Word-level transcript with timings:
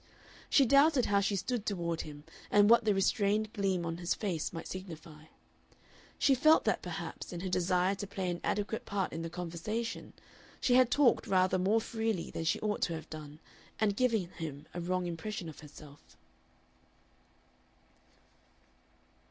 She 0.49 0.65
doubted 0.65 1.05
how 1.05 1.19
she 1.19 1.35
stood 1.35 1.63
toward 1.63 2.01
him 2.01 2.23
and 2.49 2.71
what 2.71 2.85
the 2.85 2.93
restrained 2.95 3.53
gleam 3.53 3.85
of 3.85 3.99
his 3.99 4.15
face 4.15 4.51
might 4.51 4.67
signify. 4.67 5.25
She 6.17 6.33
felt 6.33 6.63
that 6.63 6.81
perhaps, 6.81 7.31
in 7.31 7.41
her 7.41 7.49
desire 7.49 7.93
to 7.93 8.07
play 8.07 8.27
an 8.31 8.41
adequate 8.43 8.85
part 8.87 9.13
in 9.13 9.21
the 9.21 9.29
conversation, 9.29 10.13
she 10.59 10.73
had 10.73 10.89
talked 10.89 11.27
rather 11.27 11.59
more 11.59 11.79
freely 11.79 12.31
than 12.31 12.45
she 12.45 12.59
ought 12.61 12.81
to 12.81 12.95
have 12.95 13.11
done, 13.11 13.37
and 13.79 13.95
given 13.95 14.31
him 14.31 14.65
a 14.73 14.81
wrong 14.81 15.05
impression 15.05 15.47
of 15.47 15.59
herself. 15.59 16.17